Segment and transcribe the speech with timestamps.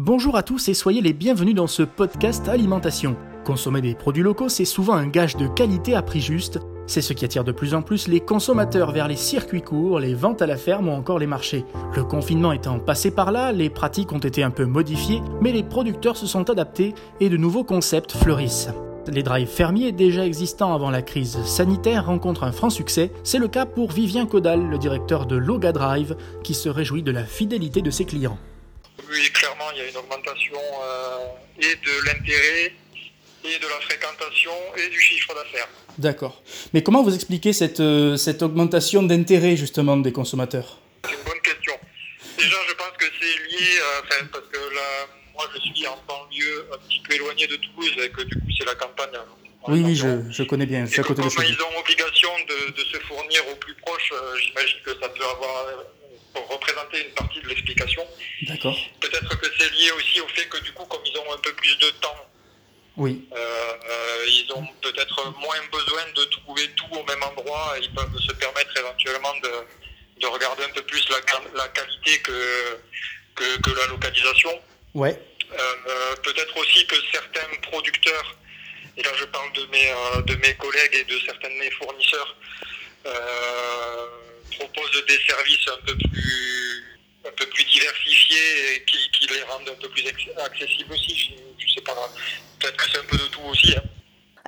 [0.00, 3.16] Bonjour à tous et soyez les bienvenus dans ce podcast Alimentation.
[3.44, 6.60] Consommer des produits locaux, c'est souvent un gage de qualité à prix juste.
[6.86, 10.14] C'est ce qui attire de plus en plus les consommateurs vers les circuits courts, les
[10.14, 11.64] ventes à la ferme ou encore les marchés.
[11.96, 15.64] Le confinement étant passé par là, les pratiques ont été un peu modifiées, mais les
[15.64, 18.68] producteurs se sont adaptés et de nouveaux concepts fleurissent.
[19.08, 23.10] Les drives fermiers déjà existants avant la crise sanitaire rencontrent un franc succès.
[23.24, 27.10] C'est le cas pour Vivien Caudal, le directeur de Loga Drive, qui se réjouit de
[27.10, 28.38] la fidélité de ses clients.
[29.10, 31.26] Oui, clairement, il y a une augmentation euh,
[31.60, 32.72] et de l'intérêt
[33.44, 35.68] et de la fréquentation et du chiffre d'affaires.
[35.96, 36.42] D'accord.
[36.74, 40.78] Mais comment vous expliquez cette, euh, cette augmentation d'intérêt justement des consommateurs?
[41.06, 41.74] C'est une bonne question.
[42.36, 45.96] Déjà, je pense que c'est lié, euh, enfin, parce que là, moi je suis en
[46.06, 49.14] banlieue un petit peu éloigné de Toulouse et que du coup c'est la campagne.
[49.14, 49.24] hein.
[49.68, 52.72] Oui, oui, je, je connais bien, Et à côté de chez ils ont obligation de,
[52.72, 55.66] de se fournir au plus proche, euh, j'imagine que ça peut avoir
[56.34, 58.06] pour représenter une partie de l'explication.
[58.42, 58.76] D'accord.
[59.00, 61.52] Peut-être que c'est lié aussi au fait que du coup, comme ils ont un peu
[61.54, 62.16] plus de temps
[62.96, 67.74] Oui, Euh, euh, ils ont peut-être moins besoin de trouver tout au même endroit.
[67.80, 69.52] Ils peuvent se permettre éventuellement de,
[70.20, 71.18] de regarder un peu plus la,
[71.54, 72.78] la qualité que,
[73.36, 74.52] que, que la localisation.
[74.94, 75.14] ouais,
[75.50, 78.28] Euh, peut-être aussi que certains producteurs,
[78.98, 79.88] et là je parle de mes,
[80.30, 82.36] de mes collègues et de certains de mes fournisseurs,
[83.06, 84.06] euh,
[84.56, 86.84] proposent des services un peu plus,
[87.26, 91.16] un peu plus diversifiés et qui, qui les rendent un peu plus acc- accessibles aussi.
[91.16, 91.92] Je, je sais pas,
[92.60, 93.74] peut-être que c'est un peu de tout aussi.
[93.76, 93.82] hein.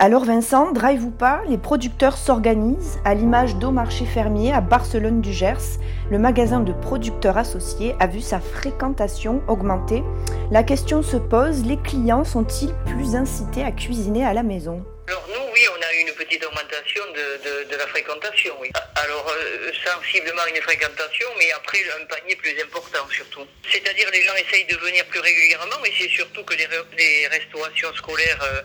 [0.00, 5.20] Alors Vincent, drive ou pas, les producteurs s'organisent à l'image d'Au Marché Fermier à Barcelone
[5.20, 5.80] du Gers.
[6.08, 10.04] Le magasin de producteurs associés a vu sa fréquentation augmenter.
[10.52, 14.84] La question se pose, les clients sont-ils plus incités à cuisiner à la maison?
[15.08, 18.70] Alors nous, oui, on a eu une petite augmentation de, de, la fréquentation, oui.
[18.94, 23.46] Alors euh, sensiblement une fréquentation, mais après un panier plus important surtout.
[23.70, 27.92] C'est-à-dire les gens essayent de venir plus régulièrement, mais c'est surtout que les, les restaurations
[27.94, 28.62] scolaires euh,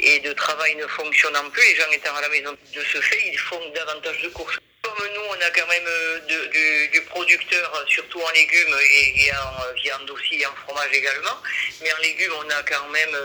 [0.00, 2.52] et de travail ne fonctionnant plus, les gens étant à la maison.
[2.74, 4.58] De ce fait, ils font davantage de courses.
[4.82, 9.32] Comme nous, on a quand même euh, du, du producteur, surtout en légumes et, et
[9.32, 11.38] en viande aussi, en fromage également.
[11.80, 13.16] Mais en légumes, on a quand même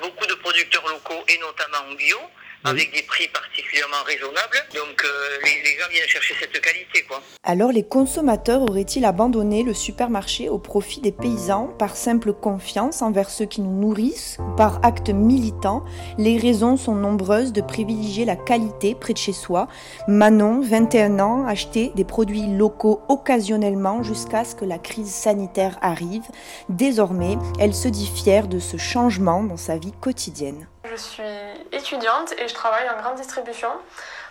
[0.00, 2.18] beaucoup de producteurs locaux et notamment bio,
[2.64, 4.58] avec des prix particulièrement raisonnables.
[4.74, 5.08] Donc euh,
[5.44, 7.22] les, les gens viennent chercher cette qualité, quoi.
[7.42, 13.30] Alors les consommateurs auraient-ils abandonné le supermarché au profit des paysans par simple confiance envers
[13.30, 15.84] ceux qui nous nourrissent ou par acte militant?
[16.18, 19.68] Les raisons sont nombreuses de privilégier la qualité près de chez soi.
[20.06, 26.24] Manon, 21 ans, achetait des produits locaux occasionnellement jusqu'à ce que la crise sanitaire arrive.
[26.68, 30.68] Désormais, elle se dit fière de ce changement dans sa vie quotidienne.
[30.90, 31.22] Je suis
[31.70, 33.70] étudiante et je travaille en grande distribution.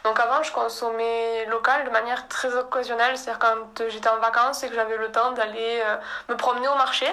[0.04, 4.70] Donc avant, je consommais local de manière très occasionnelle, c'est-à-dire quand j'étais en vacances et
[4.70, 5.96] que j'avais le temps d'aller euh,
[6.28, 7.06] me promener au marché,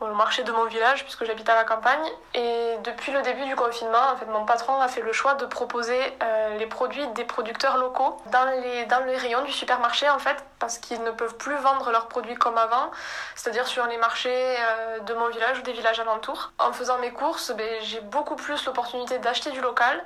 [0.00, 2.06] au marché de mon village puisque j'habite à la campagne.
[2.34, 5.46] Et depuis le début du confinement, en fait, mon patron a fait le choix de
[5.46, 10.18] proposer euh, les produits des producteurs locaux dans les, dans les rayons du supermarché en
[10.18, 12.90] fait, parce qu'ils ne peuvent plus vendre leurs produits comme avant,
[13.34, 16.52] c'est-à-dire sur les marchés euh, de mon village ou des villages alentours.
[16.58, 20.02] En faisant mes courses, ben, j'ai beaucoup plus l'opportunité d'acheter du local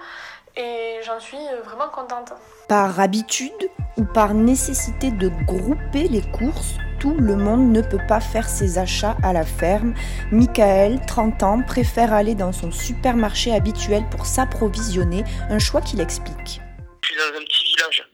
[0.56, 2.32] et j'en suis euh, vraiment contente.
[2.68, 8.20] Par habitude ou par nécessité de grouper les courses, tout le monde ne peut pas
[8.20, 9.92] faire ses achats à la ferme.
[10.30, 16.60] Michael, 30 ans, préfère aller dans son supermarché habituel pour s'approvisionner, un choix qu'il explique.
[17.02, 18.08] Je suis dans un petit village.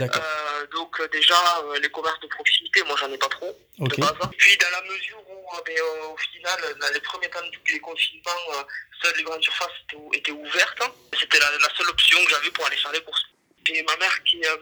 [0.00, 0.20] d'accord.
[0.24, 1.36] Euh, donc euh, déjà,
[1.70, 3.56] euh, les commerces de proximité, moi j'en ai pas trop.
[3.78, 4.10] De base.
[4.36, 7.58] Puis dans la mesure où, euh, ben, euh, au final, dans les premiers temps du
[7.78, 8.62] euh,
[9.02, 10.82] seules les grandes surfaces étaient, ou- étaient ouvertes.
[11.18, 13.22] C'était la, la seule option que j'avais pour aller faire les courses.
[13.68, 14.56] Et ma mère qui, euh,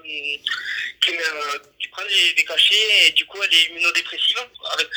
[1.01, 4.39] qui, euh, qui prend des, des cachets et du coup elle est immunodépressive.
[4.73, 4.89] Avec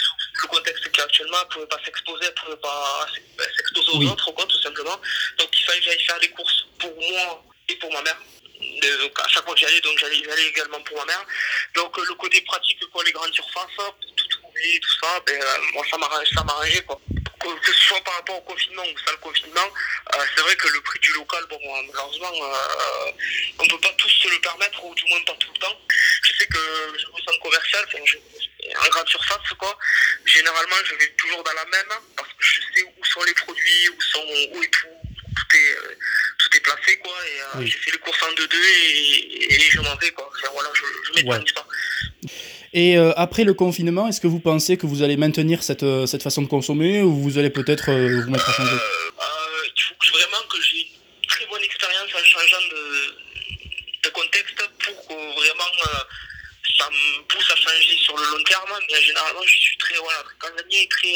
[0.41, 3.89] le contexte a actuellement, elle ne pouvait pas s'exposer, elle ne pouvait pas ben, s'exposer
[3.91, 4.07] aux Oui.
[4.07, 4.99] autres, quoi, tout simplement.
[5.37, 8.17] Donc il fallait que j'aille faire les courses pour moi et pour ma mère.
[8.99, 11.25] Donc à chaque fois que j'y allais, donc j'allais j'allais également pour ma mère.
[11.75, 15.57] Donc le côté pratique, quoi, les grandes surfaces, pour tout trouver, tout ça, ben, euh,
[15.73, 16.99] moi ça m'arrange- ça m'arrangeait quoi.
[17.39, 19.67] Que, ce soit par rapport au confinement ou sans le confinement,
[20.15, 20.22] euh,
[20.53, 23.11] vrai que le prix du local, bon, malheureusement, euh,
[23.59, 25.77] on peut pas tous se le permettre, ou du moins pas tout le temps.
[26.23, 26.57] Je sais que
[26.97, 29.77] je me sens commercial, enfin, je, en grande surface, quoi.
[30.25, 33.89] Généralement, je vais toujours dans la même, parce que je sais où sont les produits,
[33.89, 34.87] où sont, où est tout,
[35.35, 35.95] tout est, euh,
[36.39, 37.13] tout est placé, quoi.
[37.27, 37.67] Et euh, Oui.
[37.67, 40.29] j'ai fait les courses en deux-deux et, et je m'en vais, quoi.
[40.37, 41.67] Enfin, voilà, je, je m'épanouis pas.
[42.75, 46.23] Et euh, après le confinement, est-ce que vous pensez que vous allez maintenir cette, cette
[46.23, 50.07] façon de consommer ou vous allez peut-être vous mettre à changer Euh, il faut que-
[50.17, 51.61] vraiment que j'ai une très bonne
[52.61, 55.99] de, contexte pour que vraiment euh,
[56.77, 60.19] ça me pousse à changer sur le long terme, mais généralement, je suis très, voilà,
[60.23, 61.15] très casanier, très.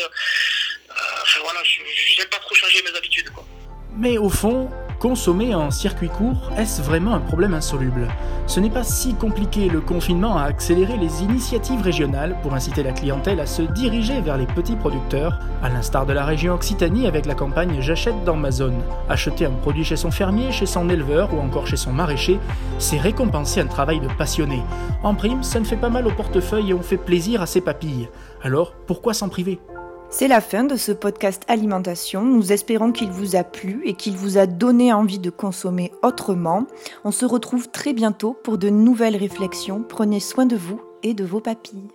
[1.21, 3.29] enfin voilà, je n'aime pas trop changer mes habitudes.
[3.29, 3.45] Quoi.
[3.91, 8.07] Mais au fond, Consommer en circuit court, est-ce vraiment un problème insoluble?
[8.47, 12.93] Ce n'est pas si compliqué, le confinement a accéléré les initiatives régionales pour inciter la
[12.93, 17.27] clientèle à se diriger vers les petits producteurs, à l'instar de la région Occitanie avec
[17.27, 18.81] la campagne J'achète dans ma zone.
[19.07, 22.39] Acheter un produit chez son fermier, chez son éleveur ou encore chez son maraîcher,
[22.79, 24.63] c'est récompenser un travail de passionné.
[25.03, 27.61] En prime, ça ne fait pas mal au portefeuille et on fait plaisir à ses
[27.61, 28.09] papilles.
[28.41, 29.59] Alors, pourquoi s'en priver?
[30.09, 32.23] C'est la fin de ce podcast alimentation.
[32.23, 36.65] Nous espérons qu'il vous a plu et qu'il vous a donné envie de consommer autrement.
[37.03, 39.83] On se retrouve très bientôt pour de nouvelles réflexions.
[39.87, 41.89] Prenez soin de vous et de vos papilles.